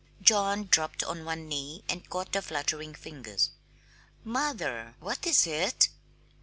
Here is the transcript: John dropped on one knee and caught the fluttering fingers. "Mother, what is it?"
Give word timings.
John 0.19 0.63
dropped 0.63 1.03
on 1.03 1.25
one 1.25 1.47
knee 1.47 1.83
and 1.87 2.09
caught 2.09 2.31
the 2.31 2.41
fluttering 2.41 2.95
fingers. 2.95 3.51
"Mother, 4.23 4.95
what 4.99 5.27
is 5.27 5.45
it?" 5.45 5.89